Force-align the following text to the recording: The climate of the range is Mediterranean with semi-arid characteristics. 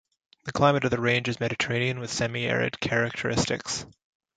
The 0.45 0.51
climate 0.51 0.83
of 0.83 0.89
the 0.89 0.99
range 0.99 1.29
is 1.29 1.39
Mediterranean 1.39 1.99
with 1.99 2.11
semi-arid 2.11 2.79
characteristics. 2.79 3.85